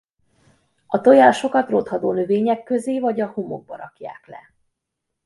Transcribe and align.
A 0.87 1.01
tojásokat 1.01 1.69
rothadó 1.69 2.11
növények 2.13 2.63
közé 2.63 2.99
vagy 2.99 3.21
a 3.21 3.27
homokba 3.27 3.75
rakják 3.75 4.27
le. 4.27 4.53